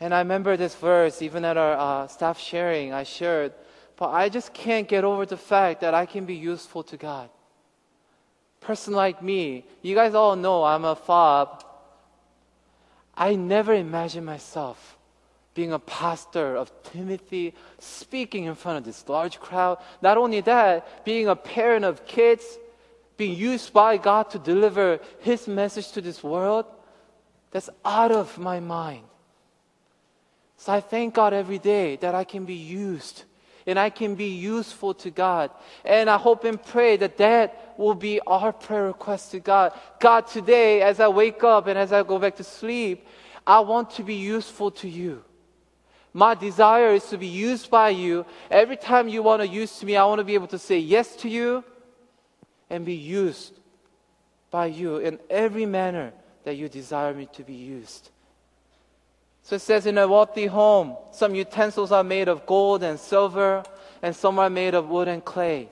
[0.00, 3.52] And I remember this verse, even at our uh, staff sharing, I shared,
[3.96, 7.30] but I just can't get over the fact that I can be useful to God.
[8.60, 11.64] Person like me, you guys all know I'm a fob.
[13.16, 14.95] I never imagined myself
[15.56, 19.78] being a pastor of Timothy, speaking in front of this large crowd.
[20.02, 22.44] Not only that, being a parent of kids,
[23.16, 26.66] being used by God to deliver His message to this world,
[27.50, 29.04] that's out of my mind.
[30.58, 33.24] So I thank God every day that I can be used
[33.66, 35.50] and I can be useful to God.
[35.84, 39.72] And I hope and pray that that will be our prayer request to God.
[40.00, 43.06] God, today, as I wake up and as I go back to sleep,
[43.46, 45.24] I want to be useful to you.
[46.16, 48.24] My desire is to be used by you.
[48.50, 51.14] Every time you want to use me, I want to be able to say yes
[51.16, 51.62] to you
[52.70, 53.52] and be used
[54.50, 58.08] by you in every manner that you desire me to be used.
[59.42, 63.62] So it says in a wealthy home, some utensils are made of gold and silver,
[64.00, 65.68] and some are made of wood and clay.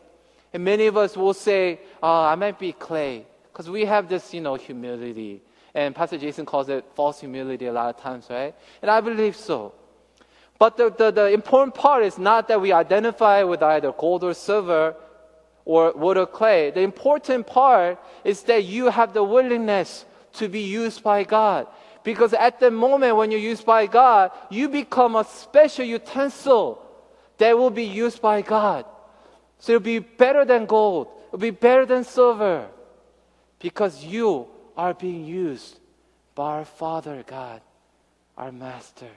[0.53, 4.35] And many of us will say, oh, I might be clay, because we have this,
[4.35, 5.41] you know, humility.
[5.73, 8.55] And Pastor Jason calls it false humility a lot of times, right?
[8.83, 9.73] And I believe so.
[10.59, 14.35] But the, the, the important part is not that we identify with either gold or
[14.35, 14.95] silver,
[15.65, 16.71] or wood or clay.
[16.71, 21.67] The important part is that you have the willingness to be used by God.
[22.03, 26.83] Because at the moment when you're used by God, you become a special utensil
[27.39, 28.85] that will be used by God.
[29.59, 32.69] So it'll be better than gold, it'll be better than silver.
[33.59, 35.79] Because you are being used
[36.35, 37.63] by our Father God,
[38.37, 39.09] our Master.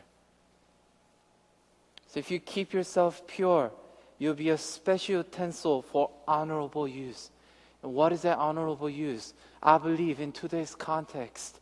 [2.17, 3.71] If you keep yourself pure,
[4.19, 7.30] You'll be a special utensil for honorable use.
[7.84, 9.34] And what is that honorable use?
[9.62, 11.60] I believe in today's context,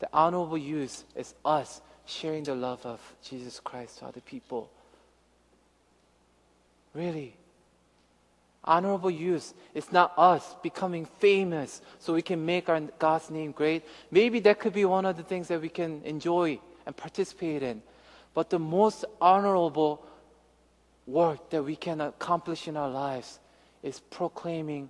[0.00, 4.68] the honorable use is us sharing the love of Jesus Christ to other people.
[6.92, 7.36] Really.
[8.64, 13.84] Honorable use is not us becoming famous so we can make our God's name great.
[14.10, 17.82] Maybe that could be one of the things that we can enjoy and participate in.
[18.34, 20.04] But the most honorable
[21.06, 23.38] work that we can accomplish in our lives
[23.82, 24.88] is proclaiming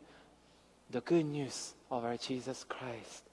[0.91, 3.25] the good news of our Jesus Christ.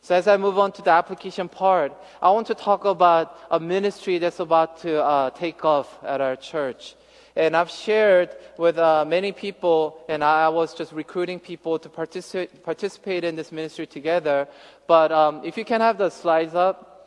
[0.00, 1.92] So, as I move on to the application part,
[2.22, 6.36] I want to talk about a ministry that's about to uh, take off at our
[6.36, 6.94] church.
[7.36, 12.64] And I've shared with uh, many people, and I was just recruiting people to participate,
[12.64, 14.48] participate in this ministry together.
[14.86, 16.97] But um, if you can have the slides up,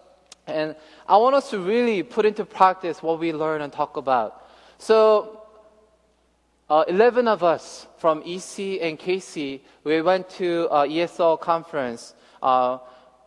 [0.48, 0.76] and
[1.08, 4.48] I want us to really put into practice what we learn and talk about.
[4.78, 5.42] So,
[6.70, 12.16] uh, 11 of us from EC and KC, we went to uh, ESL conference.
[12.42, 12.78] Uh,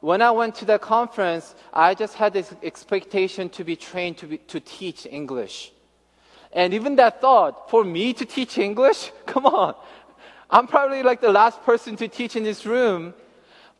[0.00, 4.26] when I went to that conference, I just had this expectation to be trained to,
[4.26, 5.72] be, to teach English.
[6.52, 9.12] And even that thought, for me to teach English?
[9.26, 9.74] Come on.
[10.50, 13.14] I'm probably like the last person to teach in this room.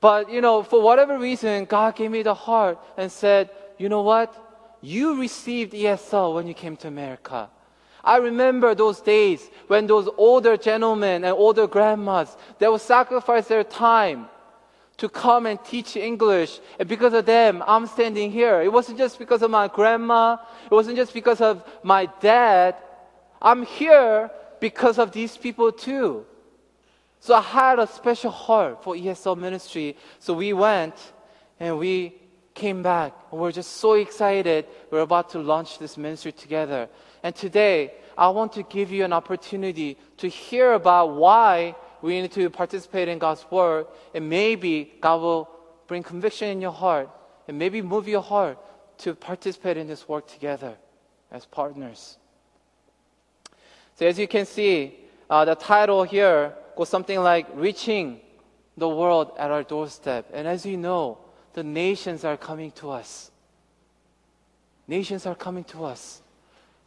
[0.05, 4.03] But, you know, for whatever reason, God gave me the heart and said, you know
[4.03, 4.29] what?
[4.83, 7.49] You received ESL when you came to America.
[8.05, 13.65] I remember those days when those older gentlemen and older grandmas, they would sacrifice their
[13.65, 14.29] time
[14.99, 16.61] to come and teach English.
[16.79, 18.61] And because of them, I'm standing here.
[18.61, 20.37] It wasn't just because of my grandma.
[20.71, 22.77] It wasn't just because of my dad.
[23.41, 24.31] I'm here
[24.61, 26.27] because of these people too.
[27.25, 29.97] So I had a special heart for ESL ministry.
[30.19, 30.95] So we went
[31.59, 32.17] and we
[32.53, 33.15] came back.
[33.33, 34.67] And we're just so excited.
[34.91, 36.87] We're about to launch this ministry together.
[37.23, 42.31] And today, I want to give you an opportunity to hear about why we need
[42.33, 43.87] to participate in God's Word.
[44.15, 45.49] And maybe God will
[45.87, 47.09] bring conviction in your heart
[47.49, 48.59] and maybe move your heart
[48.99, 50.77] to participate in this work together
[51.33, 52.19] as partners.
[53.95, 54.99] So, as you can see,
[55.31, 58.21] uh, the title here goes something like Reaching
[58.77, 60.31] the World at Our Doorstep.
[60.33, 61.19] And as you know,
[61.53, 63.31] the nations are coming to us.
[64.87, 66.21] nations are coming to us.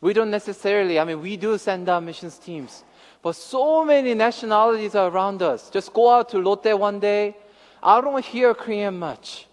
[0.01, 2.83] We don't necessarily, I mean, we do send out missions teams,
[3.21, 5.69] but so many nationalities are around us.
[5.69, 7.35] Just go out to Lotte one day.
[7.81, 9.47] I don't hear Korean much.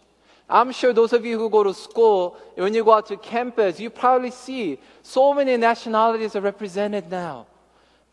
[0.48, 3.80] I'm sure those of you who go to school, when you go out to campus,
[3.80, 7.46] you probably see so many nationalities are represented now.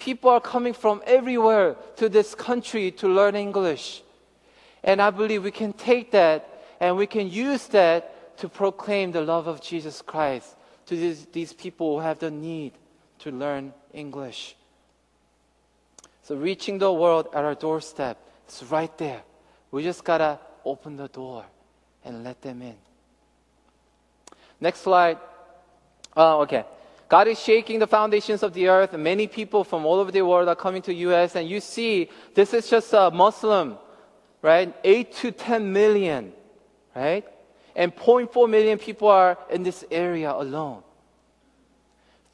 [0.02, 4.02] People are coming from everywhere to this country to learn English.
[4.84, 9.22] And I believe we can take that and we can use that to proclaim the
[9.22, 10.56] love of Jesus Christ
[10.88, 12.74] to these, these people who have the need
[13.20, 14.56] to learn English.
[16.24, 18.18] So reaching the world at our doorstep
[18.50, 19.22] is right there.
[19.70, 21.46] We just gotta open the door
[22.04, 22.76] and let them in.
[24.60, 25.20] Next slide.
[26.18, 26.66] Oh, okay.
[27.12, 30.48] God is shaking the foundations of the earth, many people from all over the world
[30.48, 31.36] are coming to the U.S.
[31.36, 33.78] And you see, this is just a Muslim,
[34.42, 34.74] right?
[34.86, 36.32] Eight to ten million,
[36.96, 37.26] right?
[37.76, 40.84] And 0.4 million people are in this area alone.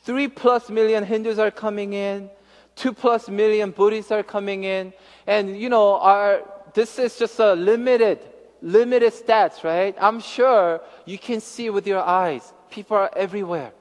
[0.01, 2.29] Three plus million Hindus are coming in.
[2.75, 4.93] Two plus million Buddhists are coming in.
[5.25, 6.43] And, you know, our,
[6.75, 8.19] this is just a limited
[8.61, 9.95] limited stats, right?
[9.99, 12.53] I'm sure you can see with your eyes.
[12.69, 13.73] People are everywhere.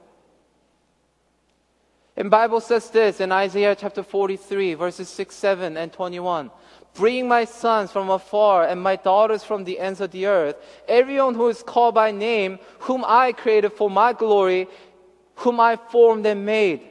[2.17, 6.49] And Bible says this in Isaiah chapter 43, verses 6, 7, and 21.
[6.95, 10.55] Bring my sons from afar and my daughters from the ends of the earth,
[10.87, 14.67] everyone who is called by name, whom I created for my glory,
[15.35, 16.89] whom I formed and made.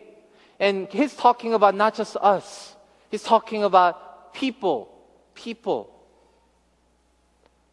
[0.61, 2.77] And he's talking about not just us.
[3.11, 4.89] He's talking about people,
[5.35, 5.93] people.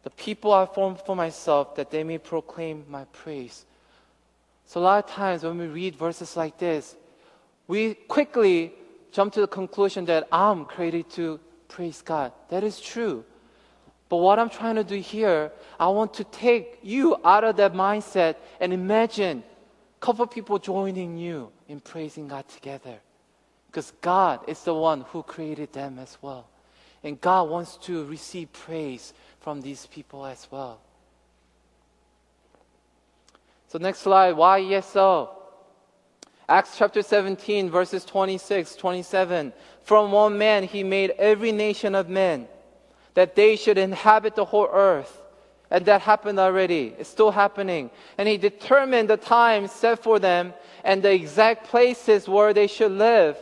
[0.02, 3.64] The people I formed for myself that they may proclaim my praise.
[4.66, 6.96] So, a lot of times when we read verses like this,
[7.66, 8.72] we quickly
[9.12, 12.32] jump to the conclusion that I'm created to praise God.
[12.48, 13.24] That is true.
[14.08, 15.50] But what I'm trying to do here,
[15.80, 21.16] I want to take you out of that mindset and imagine a couple people joining
[21.16, 22.98] you in praising God together.
[23.66, 26.48] Because God is the one who created them as well.
[27.02, 30.80] And God wants to receive praise from these people as well.
[33.68, 34.32] So, next slide.
[34.32, 35.28] Why ESL?
[36.48, 39.52] Acts chapter 17, verses 26, 27.
[39.82, 42.48] From one man he made every nation of men,
[43.14, 45.22] that they should inhabit the whole earth.
[45.70, 46.94] And that happened already.
[46.98, 47.90] It's still happening.
[48.18, 50.52] And he determined the time set for them
[50.84, 53.36] and the exact places where they should live.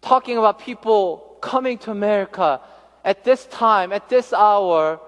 [0.00, 2.60] Talking about people coming to America,
[3.04, 5.00] at this time, at this hour,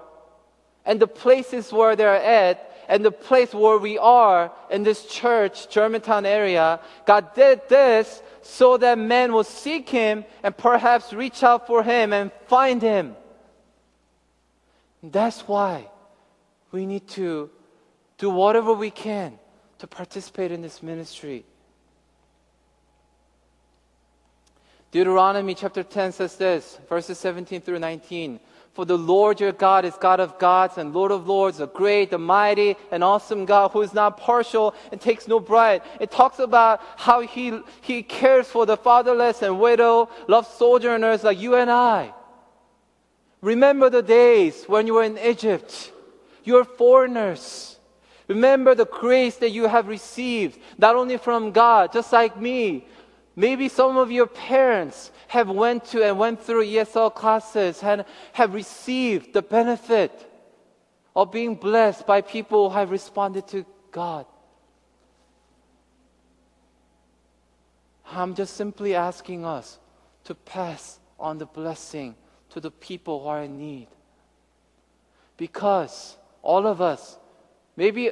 [0.85, 5.69] and the places where they're at, and the place where we are in this church,
[5.69, 11.67] Germantown area, God did this so that men will seek Him and perhaps reach out
[11.67, 13.15] for Him and find Him.
[15.01, 15.89] That's why
[16.71, 17.49] we need to
[18.17, 19.37] do whatever we can
[19.79, 21.45] to participate in this ministry.
[24.91, 28.39] Deuteronomy chapter 10 says this, verses 17 through 19.
[28.75, 32.11] For the Lord your God is God of gods and Lord of lords, a great,
[32.11, 35.81] a mighty, and awesome God who is not partial and takes no bribe.
[36.01, 41.39] It talks about how he, he cares for the fatherless and widow, loves sojourners like
[41.39, 42.13] you and I.
[43.39, 45.93] Remember the days when you were in Egypt.
[46.43, 47.79] You're foreigners.
[48.27, 52.85] Remember the grace that you have received, not only from God, just like me,
[53.35, 58.53] Maybe some of your parents have went to and went through ESL classes and have
[58.53, 60.31] received the benefit
[61.15, 64.25] of being blessed by people who have responded to God.
[68.11, 69.79] I'm just simply asking us
[70.25, 72.15] to pass on the blessing
[72.49, 73.87] to the people who are in need.
[75.37, 77.17] Because all of us,
[77.75, 78.11] maybe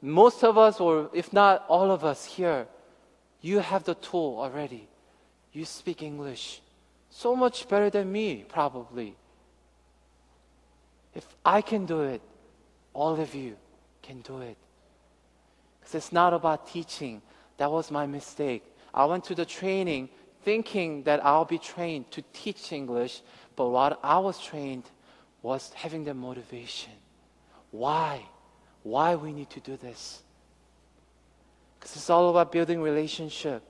[0.00, 2.66] most of us, or if not all of us here,
[3.40, 4.88] you have the tool already.
[5.54, 6.60] You speak English
[7.10, 9.14] so much better than me, probably.
[11.14, 12.20] If I can do it,
[12.92, 13.56] all of you
[14.02, 14.56] can do it.
[15.78, 17.22] Because it's not about teaching.
[17.58, 18.64] That was my mistake.
[18.92, 20.08] I went to the training
[20.42, 23.22] thinking that I'll be trained to teach English,
[23.54, 24.84] but what I was trained
[25.40, 26.92] was having the motivation.
[27.70, 28.26] Why?
[28.82, 30.22] Why we need to do this?
[31.78, 33.62] Because it's all about building relationship.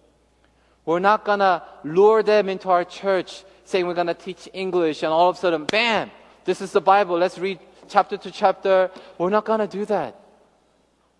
[0.84, 5.30] We're not gonna lure them into our church saying we're gonna teach English and all
[5.30, 6.10] of a sudden, bam,
[6.44, 7.18] this is the Bible.
[7.18, 7.58] Let's read
[7.88, 8.90] chapter to chapter.
[9.18, 10.20] We're not gonna do that.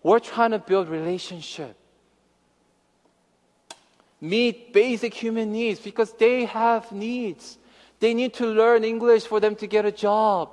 [0.03, 1.75] We're trying to build relationship.
[4.21, 7.57] Meet basic human needs because they have needs.
[7.99, 10.49] They need to learn English for them to get a job.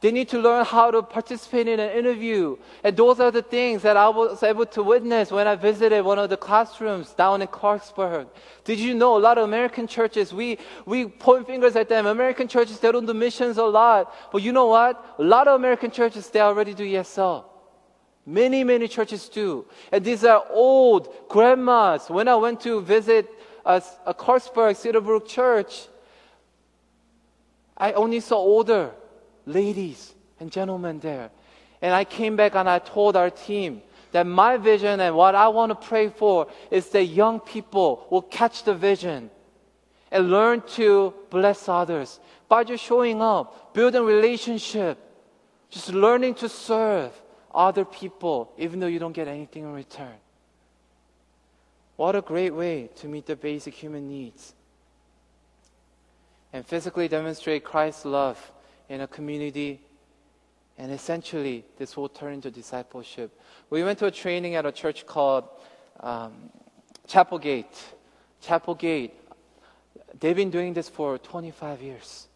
[0.00, 2.56] They need to learn how to participate in an interview.
[2.82, 6.18] And those are the things that I was able to witness when I visited one
[6.18, 8.26] of the classrooms down in Clarksburg.
[8.64, 12.06] Did you know a lot of American churches, we, we point fingers at them.
[12.06, 14.14] American churches, they don't do missions a lot.
[14.32, 15.16] But you know what?
[15.18, 17.44] A lot of American churches, they already do ESL.
[18.24, 19.66] Many, many churches do.
[19.92, 22.08] And these are old grandmas.
[22.08, 23.28] When I went to visit
[23.66, 25.88] uh, a, a uh, Clarksburg Cedarbrook church,
[27.76, 28.92] I only saw older
[29.46, 31.30] ladies and gentlemen there.
[31.82, 33.82] And I came back and I told our team
[34.12, 38.22] that my vision and what I want to pray for is that young people will
[38.22, 39.30] catch the vision
[40.10, 42.18] and learn to bless others
[42.48, 44.98] by just showing up, building relationship,
[45.70, 47.12] just learning to serve
[47.54, 50.18] other people even though you don't get anything in return.
[51.96, 54.54] What a great way to meet the basic human needs
[56.52, 58.52] and physically demonstrate Christ's love
[58.90, 59.80] in a community.
[60.76, 63.40] And essentially, this will turn into discipleship.
[63.70, 65.44] We went to a training at a church called
[66.00, 66.50] um,
[67.08, 67.76] Chapelgate.
[68.40, 69.14] Chapel Gate.
[70.18, 72.26] They've been doing this for 25 years.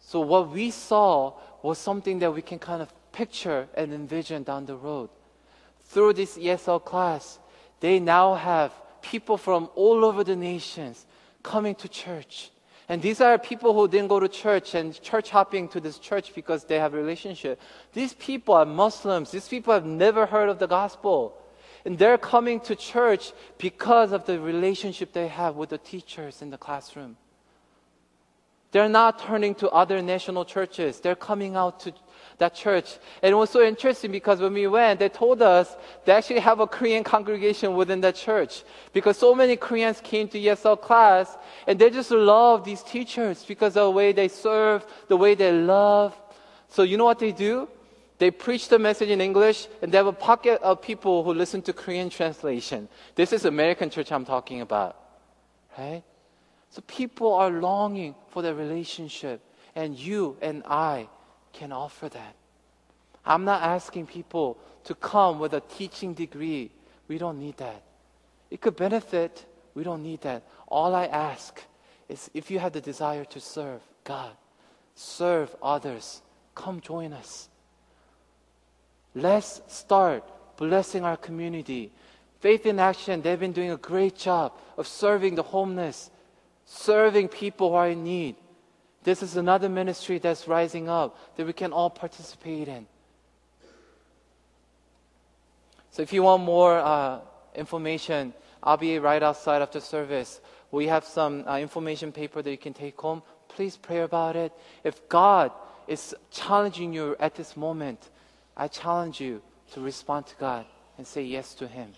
[0.00, 4.66] So, what we saw was something that we can kind of picture and envision down
[4.66, 5.10] the road.
[5.84, 7.38] Through this ESL class,
[7.80, 11.06] they now have people from all over the nations
[11.42, 12.50] coming to church
[12.88, 16.34] and these are people who didn't go to church and church hopping to this church
[16.34, 17.60] because they have a relationship.
[17.92, 19.30] These people are Muslims.
[19.30, 21.36] These people have never heard of the gospel.
[21.84, 26.48] And they're coming to church because of the relationship they have with the teachers in
[26.48, 27.18] the classroom.
[28.70, 31.00] They're not turning to other national churches.
[31.00, 31.92] They're coming out to
[32.38, 32.98] that church.
[33.22, 36.60] And it was so interesting because when we went, they told us they actually have
[36.60, 38.62] a Korean congregation within that church
[38.92, 43.76] because so many Koreans came to ESL class and they just love these teachers because
[43.76, 46.16] of the way they serve, the way they love.
[46.68, 47.68] So you know what they do?
[48.18, 51.62] They preach the message in English and they have a pocket of people who listen
[51.62, 52.88] to Korean translation.
[53.14, 54.96] This is American church I'm talking about.
[55.76, 56.02] Right?
[56.70, 59.40] So people are longing for that relationship
[59.74, 61.08] and you and I
[61.52, 62.34] can offer that.
[63.24, 66.70] I'm not asking people to come with a teaching degree.
[67.08, 67.82] We don't need that.
[68.50, 69.44] It could benefit.
[69.74, 70.42] We don't need that.
[70.66, 71.62] All I ask
[72.08, 74.32] is if you have the desire to serve God,
[74.94, 76.22] serve others,
[76.54, 77.48] come join us.
[79.14, 80.24] Let's start
[80.56, 81.92] blessing our community.
[82.40, 86.10] Faith in Action, they've been doing a great job of serving the homeless,
[86.68, 88.36] serving people who are in need.
[89.02, 92.86] This is another ministry that's rising up that we can all participate in.
[95.90, 97.20] So if you want more uh,
[97.54, 100.40] information, I'll be right outside after service.
[100.70, 103.22] We have some uh, information paper that you can take home.
[103.48, 104.52] Please pray about it.
[104.84, 105.52] If God
[105.86, 108.10] is challenging you at this moment,
[108.56, 109.40] I challenge you
[109.72, 110.66] to respond to God
[110.98, 111.92] and say yes to Him.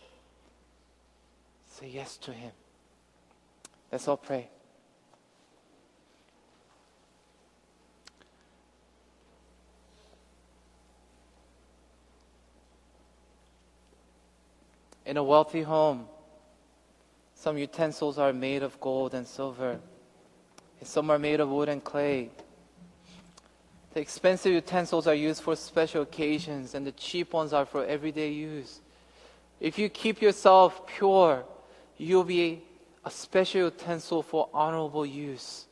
[1.68, 2.52] Say yes to Him.
[3.90, 4.48] Let's all pray.
[15.10, 16.06] In a wealthy home,
[17.34, 19.80] some utensils are made of gold and silver,
[20.78, 22.30] and some are made of wood and clay.
[23.92, 28.30] The expensive utensils are used for special occasions, and the cheap ones are for everyday
[28.30, 28.82] use.
[29.58, 31.42] If you keep yourself pure,
[31.98, 32.62] you'll be
[33.04, 35.64] a special utensil for honorable use,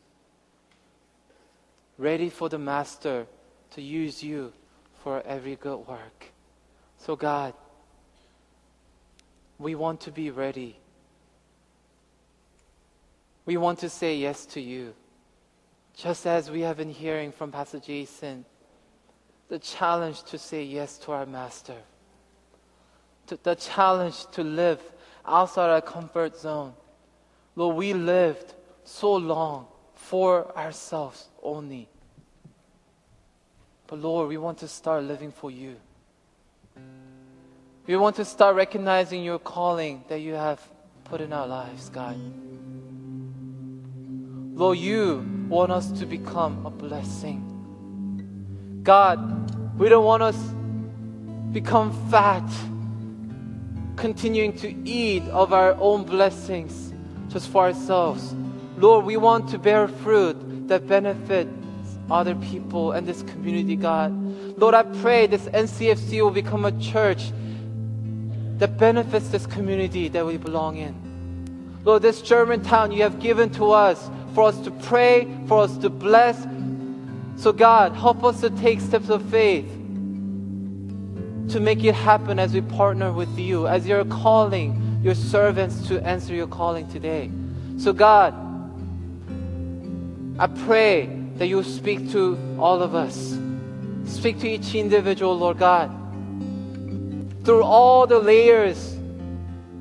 [1.96, 3.24] ready for the Master
[3.70, 4.52] to use you
[5.04, 6.24] for every good work.
[6.96, 7.54] So, God,
[9.58, 10.76] we want to be ready.
[13.44, 14.94] We want to say yes to you.
[15.96, 18.44] Just as we have been hearing from Pastor Jason,
[19.48, 21.76] the challenge to say yes to our Master,
[23.42, 24.80] the challenge to live
[25.26, 26.72] outside our comfort zone.
[27.56, 28.54] Lord, we lived
[28.84, 31.88] so long for ourselves only.
[33.86, 35.76] But Lord, we want to start living for you.
[37.88, 40.60] We want to start recognizing your calling that you have
[41.04, 42.18] put in our lives, God.
[44.54, 47.40] Lord, you want us to become a blessing.
[48.82, 50.36] God, we don't want us
[51.52, 52.46] become fat,
[53.96, 56.92] continuing to eat of our own blessings
[57.28, 58.34] just for ourselves.
[58.76, 61.50] Lord, we want to bear fruit that benefits
[62.10, 64.12] other people and this community, God.
[64.58, 67.32] Lord, I pray this NCFC will become a church
[68.58, 70.94] that benefits this community that we belong in.
[71.84, 75.88] Lord, this Germantown you have given to us for us to pray, for us to
[75.88, 76.46] bless,
[77.38, 79.70] So, God, help us to take steps of faith
[81.50, 86.04] to make it happen as we partner with you, as you're calling your servants to
[86.04, 87.30] answer your calling today.
[87.78, 88.34] So, God,
[90.40, 91.06] I pray
[91.36, 93.38] that you speak to all of us.
[94.04, 95.94] Speak to each individual, Lord God.
[97.48, 98.98] Through all the layers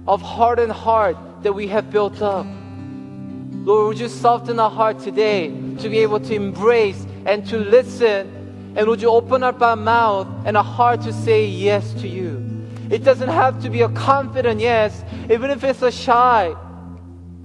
[0.08, 2.46] of heart and heart that we have built up.
[3.52, 5.50] Lord, would you soften our heart today
[5.80, 8.74] to be able to embrace and to listen?
[8.78, 12.66] And would you open up our mouth and our heart to say yes to you?
[12.90, 16.56] It doesn't have to be a confident yes, even if it's a shy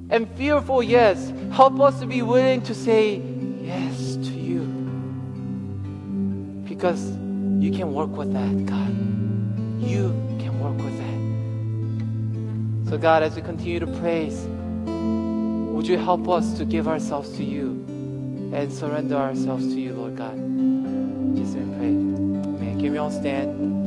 [0.08, 1.32] and fearful yes.
[1.50, 3.16] Help us to be willing to say
[3.60, 4.60] yes to you.
[6.68, 7.10] Because
[7.58, 9.11] you can work with that, God.
[9.82, 12.90] You can work with that.
[12.90, 14.46] So, God, as we continue to praise,
[15.74, 17.70] would you help us to give ourselves to you
[18.54, 20.36] and surrender ourselves to you, Lord God?
[21.36, 22.80] Jesus' we pray.
[22.80, 23.81] Can we all stand?